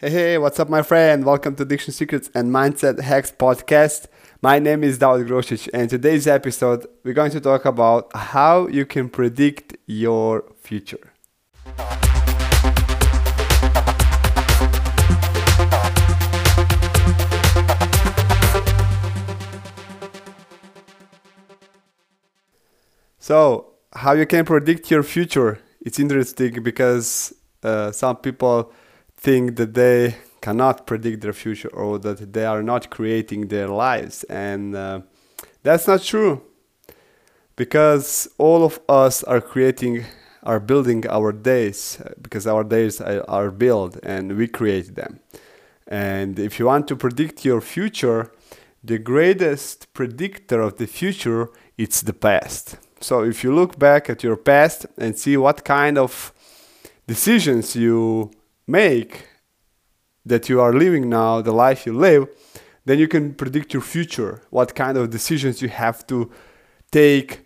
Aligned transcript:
Hey, 0.00 0.10
hey, 0.10 0.38
what's 0.38 0.60
up, 0.60 0.68
my 0.68 0.82
friend? 0.82 1.24
Welcome 1.24 1.56
to 1.56 1.64
Diction 1.64 1.92
Secrets 1.92 2.30
and 2.32 2.52
Mindset 2.52 3.00
Hacks 3.00 3.32
podcast. 3.32 4.06
My 4.40 4.60
name 4.60 4.84
is 4.84 4.96
David 4.96 5.26
Grosic, 5.26 5.68
and 5.74 5.90
today's 5.90 6.28
episode, 6.28 6.86
we're 7.02 7.14
going 7.14 7.32
to 7.32 7.40
talk 7.40 7.64
about 7.64 8.08
how 8.14 8.68
you 8.68 8.86
can 8.86 9.08
predict 9.08 9.76
your 9.86 10.44
future. 10.60 11.12
So, 23.18 23.72
how 23.94 24.12
you 24.12 24.26
can 24.26 24.44
predict 24.44 24.92
your 24.92 25.02
future? 25.02 25.58
It's 25.80 25.98
interesting 25.98 26.62
because 26.62 27.34
uh, 27.64 27.90
some 27.90 28.18
people 28.18 28.72
think 29.18 29.56
that 29.56 29.74
they 29.74 30.16
cannot 30.40 30.86
predict 30.86 31.20
their 31.20 31.32
future 31.32 31.68
or 31.68 31.98
that 31.98 32.32
they 32.32 32.46
are 32.46 32.62
not 32.62 32.90
creating 32.90 33.48
their 33.48 33.68
lives. 33.68 34.24
And 34.24 34.74
uh, 34.74 35.00
that's 35.62 35.86
not 35.86 36.02
true 36.02 36.42
because 37.56 38.28
all 38.38 38.64
of 38.64 38.80
us 38.88 39.24
are 39.24 39.40
creating, 39.40 40.04
are 40.44 40.60
building 40.60 41.06
our 41.08 41.32
days 41.32 42.00
because 42.22 42.46
our 42.46 42.62
days 42.62 43.00
are, 43.00 43.24
are 43.28 43.50
built 43.50 43.98
and 44.02 44.36
we 44.36 44.46
create 44.46 44.94
them. 44.94 45.20
And 45.86 46.38
if 46.38 46.58
you 46.58 46.66
want 46.66 46.86
to 46.88 46.96
predict 46.96 47.44
your 47.44 47.60
future, 47.60 48.30
the 48.84 48.98
greatest 48.98 49.92
predictor 49.92 50.60
of 50.60 50.76
the 50.76 50.86
future 50.86 51.48
it's 51.76 52.02
the 52.02 52.12
past. 52.12 52.76
So 53.00 53.22
if 53.22 53.44
you 53.44 53.54
look 53.54 53.78
back 53.78 54.10
at 54.10 54.22
your 54.22 54.36
past 54.36 54.86
and 54.96 55.16
see 55.16 55.36
what 55.36 55.64
kind 55.64 55.96
of 55.96 56.32
decisions 57.06 57.76
you 57.76 58.30
make 58.68 59.26
that 60.24 60.48
you 60.48 60.60
are 60.60 60.72
living 60.72 61.08
now, 61.08 61.40
the 61.40 61.52
life 61.52 61.86
you 61.86 61.92
live, 61.92 62.28
then 62.84 62.98
you 62.98 63.08
can 63.08 63.34
predict 63.34 63.72
your 63.72 63.82
future, 63.82 64.42
what 64.50 64.74
kind 64.74 64.96
of 64.96 65.10
decisions 65.10 65.60
you 65.60 65.68
have 65.68 66.06
to 66.06 66.30
take 66.90 67.44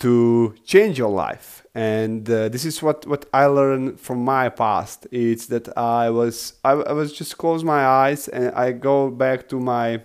to 0.00 0.54
change 0.64 0.98
your 0.98 1.10
life. 1.10 1.66
And 1.74 2.28
uh, 2.28 2.48
this 2.48 2.64
is 2.64 2.82
what, 2.82 3.06
what 3.06 3.26
I 3.32 3.46
learned 3.46 4.00
from 4.00 4.24
my 4.24 4.48
past. 4.48 5.06
It's 5.12 5.46
that 5.46 5.76
I 5.76 6.10
was 6.10 6.54
I, 6.64 6.72
I 6.72 6.92
was 6.92 7.12
just 7.12 7.38
close 7.38 7.62
my 7.62 7.84
eyes 7.84 8.26
and 8.28 8.52
I 8.54 8.72
go 8.72 9.10
back 9.10 9.48
to 9.50 9.60
my 9.60 10.02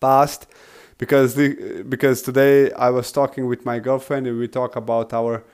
past 0.00 0.46
because 0.98 1.34
the 1.34 1.84
because 1.88 2.22
today 2.22 2.72
I 2.72 2.90
was 2.90 3.12
talking 3.12 3.46
with 3.46 3.64
my 3.64 3.78
girlfriend 3.78 4.26
and 4.26 4.38
we 4.38 4.48
talk 4.48 4.74
about 4.76 5.12
our 5.12 5.44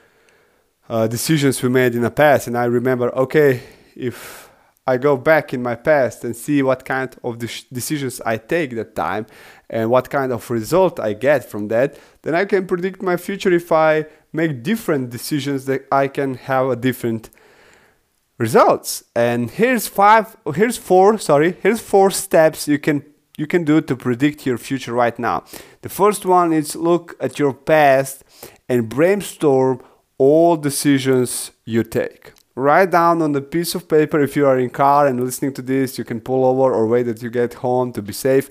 uh, 0.89 1.07
decisions 1.07 1.63
we 1.63 1.69
made 1.69 1.95
in 1.95 2.03
the 2.03 2.11
past 2.11 2.47
and 2.47 2.57
I 2.57 2.65
remember 2.65 3.15
okay 3.15 3.63
if 3.99 4.51
I 4.87 4.97
go 4.97 5.19
back 5.19 5.53
in 5.53 5.63
my 5.63 5.75
past 5.75 6.25
and 6.25 6.35
see 6.35 6.63
what 6.63 6.87
kind 6.87 7.15
of 7.23 7.39
decisions 7.39 8.23
I 8.25 8.39
take 8.39 8.75
that 8.77 8.97
time 8.97 9.27
and 9.69 9.91
what 9.91 10.09
kind 10.09 10.33
of 10.33 10.51
result 10.51 10.99
I 10.99 11.13
get 11.13 11.45
from 11.45 11.69
that, 11.69 11.99
then 12.23 12.35
I 12.35 12.47
can 12.47 12.67
predict 12.67 13.03
my 13.03 13.19
future 13.19 13.53
if 13.53 13.71
I 13.71 14.07
make 14.33 14.63
different 14.63 15.11
decisions 15.11 15.67
that 15.67 15.87
I 15.93 16.09
can 16.09 16.35
have 16.35 16.71
a 16.71 16.77
different 16.77 17.29
results. 18.39 19.05
And 19.15 19.51
here's 19.51 19.89
five 19.89 20.37
here's 20.55 20.79
four, 20.79 21.19
sorry, 21.19 21.59
here's 21.63 21.81
four 21.81 22.11
steps 22.11 22.67
you 22.67 22.79
can 22.79 23.05
you 23.37 23.47
can 23.47 23.65
do 23.65 23.81
to 23.83 23.95
predict 23.95 24.47
your 24.47 24.59
future 24.59 24.95
right 24.95 25.19
now. 25.19 25.45
The 25.83 25.89
first 25.91 26.25
one 26.25 26.53
is 26.53 26.75
look 26.75 27.15
at 27.21 27.39
your 27.39 27.53
past 27.53 28.25
and 28.69 28.89
brainstorm 28.89 29.83
all 30.17 30.57
decisions 30.57 31.53
you 31.65 31.85
take 31.85 32.33
write 32.59 32.91
down 32.91 33.23
on 33.23 33.33
the 33.33 33.41
piece 33.41 33.75
of 33.75 33.89
paper 33.89 34.21
if 34.21 34.35
you 34.37 34.47
are 34.47 34.59
in 34.59 34.71
car 34.71 35.07
and 35.07 35.25
listening 35.25 35.53
to 35.55 35.63
this 35.63 35.97
you 35.97 36.05
can 36.05 36.21
pull 36.21 36.45
over 36.45 36.75
or 36.75 36.87
wait 36.87 37.05
that 37.05 37.23
you 37.23 37.31
get 37.31 37.55
home 37.55 37.93
to 37.93 38.03
be 38.03 38.13
safe. 38.13 38.51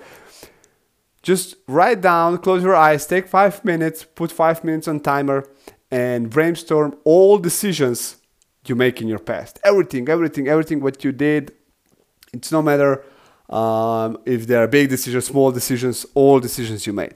Just 1.22 1.56
write 1.68 2.02
down 2.02 2.38
close 2.38 2.64
your 2.64 2.76
eyes 2.76 3.06
take 3.06 3.28
five 3.28 3.64
minutes 3.66 4.06
put 4.06 4.32
five 4.32 4.64
minutes 4.64 4.88
on 4.88 5.00
timer 5.02 5.44
and 5.92 6.30
brainstorm 6.30 6.96
all 7.04 7.38
decisions 7.38 8.18
you 8.66 8.76
make 8.76 9.02
in 9.02 9.08
your 9.08 9.20
past. 9.20 9.60
Everything 9.64 10.08
everything 10.10 10.48
everything 10.48 10.80
what 10.82 11.04
you 11.04 11.12
did. 11.12 11.54
It's 12.34 12.52
no 12.52 12.62
matter 12.62 13.04
um, 13.50 14.18
if 14.26 14.48
there 14.48 14.64
are 14.64 14.68
big 14.68 14.90
decisions 14.90 15.26
small 15.26 15.52
decisions 15.52 16.06
all 16.14 16.40
decisions 16.40 16.88
you 16.88 16.94
made. 16.94 17.16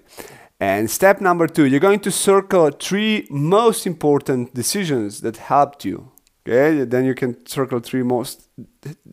And 0.59 0.91
step 0.91 1.21
number 1.21 1.47
two 1.47 1.65
you're 1.65 1.79
going 1.79 2.01
to 2.01 2.11
circle 2.11 2.69
three 2.71 3.27
most 3.29 3.87
important 3.87 4.53
decisions 4.53 5.21
that 5.21 5.37
helped 5.37 5.85
you 5.85 6.10
okay 6.47 6.83
then 6.83 7.05
you 7.05 7.13
can 7.13 7.45
circle 7.45 7.79
three 7.79 8.03
most 8.03 8.49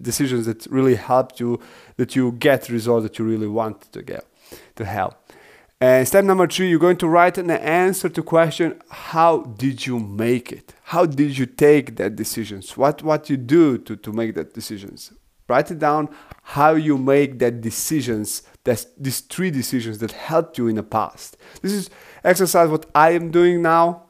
decisions 0.01 0.47
that 0.47 0.67
really 0.71 0.95
helped 0.95 1.41
you 1.41 1.61
that 1.97 2.17
you 2.17 2.33
get 2.33 2.69
result 2.69 3.03
that 3.03 3.19
you 3.19 3.25
really 3.25 3.47
want 3.47 3.93
to 3.93 4.03
get 4.03 4.25
to 4.77 4.85
have. 4.85 5.15
And 5.81 6.09
step 6.09 6.25
number 6.25 6.47
three 6.47 6.69
you're 6.69 6.79
going 6.79 6.97
to 6.99 7.09
write 7.09 7.39
an 7.39 7.51
answer 7.51 8.09
to 8.09 8.23
question 8.23 8.81
how 8.91 9.43
did 9.43 9.87
you 9.87 10.01
make 10.01 10.51
it? 10.53 10.75
How 10.85 11.07
did 11.07 11.39
you 11.39 11.47
take 11.47 11.97
that 11.97 12.17
decisions? 12.17 12.77
What 12.77 13.03
what 13.03 13.31
you 13.31 13.37
do 13.37 13.79
to, 13.79 13.97
to 13.97 14.13
make 14.13 14.35
that 14.35 14.55
decisions? 14.55 15.13
Write 15.49 15.71
it 15.71 15.79
down 15.79 16.09
how 16.43 16.73
you 16.75 16.99
make 16.99 17.39
that 17.39 17.61
decisions 17.61 18.43
that's 18.65 18.87
these 18.99 19.21
three 19.21 19.51
decisions 19.51 19.99
that 19.99 20.13
helped 20.13 20.59
you 20.59 20.67
in 20.67 20.77
the 20.77 20.83
past. 20.83 21.37
This 21.63 21.73
is 21.73 21.91
exercise 22.25 22.69
what 22.69 22.87
i 22.95 23.11
am 23.11 23.31
doing 23.31 23.63
now 23.63 24.03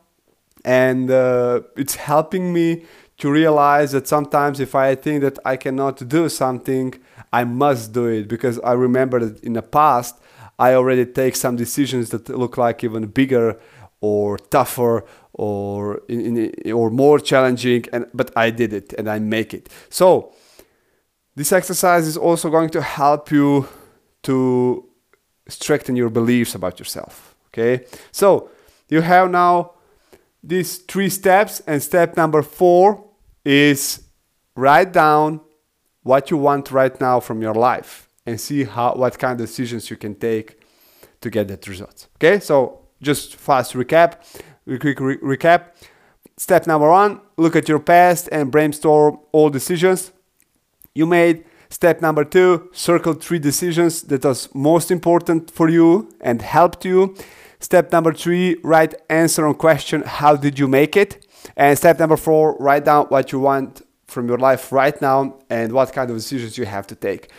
and 0.65 1.11
uh, 1.11 1.61
it's 1.77 1.95
helping 1.95 2.53
me 2.53 2.85
to 3.19 3.31
realize 3.31 3.93
that 3.93 4.07
sometimes 4.07 4.61
if 4.61 4.75
I 4.75 4.95
think 4.95 5.23
that 5.23 5.39
I 5.45 5.57
cannot 5.57 6.09
do 6.09 6.29
something, 6.29 6.95
I 7.33 7.45
must 7.45 7.93
do 7.93 8.07
it 8.07 8.29
because 8.29 8.59
I 8.61 8.73
remember 8.73 9.19
that 9.25 9.43
in 9.43 9.55
the 9.55 9.63
past 9.63 10.21
I 10.59 10.75
already 10.75 11.05
take 11.05 11.37
some 11.37 11.57
decisions 11.57 12.11
that 12.11 12.29
look 12.29 12.57
like 12.57 12.83
even 12.83 13.07
bigger 13.07 13.59
or 14.01 14.39
tougher 14.39 15.05
or 15.33 16.03
in, 16.09 16.37
in, 16.37 16.73
or 16.73 16.91
more 16.91 17.19
challenging 17.19 17.85
and 17.93 18.07
but 18.15 18.31
I 18.37 18.51
did 18.51 18.73
it 18.73 18.93
and 18.95 19.09
I 19.09 19.19
make 19.19 19.53
it. 19.53 19.69
So 19.89 20.33
this 21.35 21.53
exercise 21.53 22.07
is 22.07 22.17
also 22.17 22.51
going 22.51 22.71
to 22.71 22.83
help 22.83 23.31
you 23.31 23.69
to 24.25 24.89
strengthen 25.49 25.97
your 25.97 26.11
beliefs 26.11 26.55
about 26.55 26.79
yourself. 26.79 27.35
Okay? 27.49 27.85
So 28.13 28.51
you 28.89 29.01
have 29.01 29.31
now 29.31 29.73
these 30.43 30.79
three 30.79 31.09
steps 31.09 31.61
and 31.67 31.83
step 31.83 32.17
number 32.17 32.43
4 32.43 33.08
is 33.49 34.03
write 34.55 34.93
down 34.93 35.41
what 36.03 36.31
you 36.31 36.37
want 36.37 36.71
right 36.71 37.01
now 37.01 37.19
from 37.19 37.41
your 37.41 37.55
life 37.55 38.09
and 38.27 38.39
see 38.39 38.65
how 38.65 38.95
what 38.95 39.19
kind 39.19 39.41
of 39.41 39.47
decisions 39.47 39.89
you 39.89 39.97
can 39.97 40.15
take 40.15 40.61
to 41.23 41.31
get 41.31 41.49
that 41.49 41.67
result. 41.67 42.09
Okay, 42.17 42.41
so 42.41 42.81
just 43.01 43.37
fast 43.37 43.73
recap, 43.73 44.17
quick 44.67 45.01
re- 45.01 45.17
recap. 45.19 45.61
Step 46.37 46.67
number 46.67 46.91
one: 46.91 47.23
look 47.39 47.57
at 47.57 47.69
your 47.69 47.81
past 47.81 48.29
and 48.31 48.53
brainstorm 48.53 49.19
all 49.33 49.49
decisions 49.49 50.13
you 50.95 51.07
made. 51.07 51.45
Step 51.71 52.03
number 52.03 52.25
two: 52.25 52.69
circle 52.73 53.15
three 53.15 53.39
decisions 53.39 54.03
that 54.03 54.25
was 54.25 54.55
most 54.55 54.91
important 54.91 55.51
for 55.51 55.71
you 55.71 56.11
and 56.21 56.43
helped 56.43 56.85
you. 56.85 57.17
Step 57.61 57.93
number 57.93 58.13
three: 58.13 58.57
write 58.63 58.95
answer 59.09 59.47
on 59.47 59.55
question: 59.55 60.03
How 60.03 60.37
did 60.37 60.59
you 60.59 60.69
make 60.69 60.97
it? 60.97 61.27
And 61.57 61.77
step 61.77 61.99
number 61.99 62.17
four, 62.17 62.57
write 62.59 62.85
down 62.85 63.07
what 63.07 63.33
you 63.33 63.41
want 63.41 63.83
from 64.07 64.29
your 64.29 64.39
life 64.39 64.73
right 64.73 65.01
now 65.01 65.39
and 65.51 65.73
what 65.73 65.93
kind 65.93 66.11
of 66.11 66.17
decisions 66.17 66.59
you 66.59 66.65
have 66.65 66.87
to 66.89 66.95
take. 66.95 67.31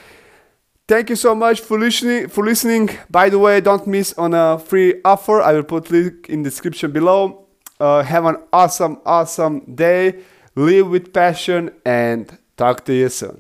Thank 0.88 1.09
you 1.09 1.16
so 1.16 1.35
much 1.35 1.62
for 1.62 1.78
listening. 1.80 2.30
For 2.30 2.44
listening. 2.44 2.90
By 3.09 3.30
the 3.30 3.38
way, 3.38 3.62
don't 3.62 3.85
miss 3.85 4.13
on 4.13 4.34
a 4.34 4.57
free 4.57 5.02
offer. 5.06 5.41
I 5.41 5.53
will 5.53 5.63
put 5.63 5.91
link 5.91 6.30
in 6.30 6.44
description 6.44 6.91
below. 6.91 7.46
Uh, 7.80 8.03
have 8.03 8.25
an 8.25 8.38
awesome, 8.51 9.00
awesome 9.06 9.75
day. 9.75 10.22
Live 10.56 10.90
with 10.90 11.13
passion 11.13 11.72
and 11.86 12.38
talk 12.57 12.86
to 12.86 12.94
you 12.94 13.09
soon. 13.09 13.40